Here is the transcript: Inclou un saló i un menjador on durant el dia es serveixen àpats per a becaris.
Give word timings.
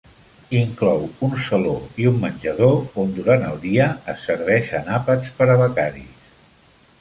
Inclou 0.59 1.03
un 1.27 1.35
saló 1.47 1.73
i 2.03 2.07
un 2.11 2.17
menjador 2.23 2.73
on 3.03 3.13
durant 3.19 3.45
el 3.51 3.61
dia 3.67 3.91
es 4.15 4.25
serveixen 4.31 4.91
àpats 4.97 5.35
per 5.43 5.51
a 5.59 5.61
becaris. 5.63 6.35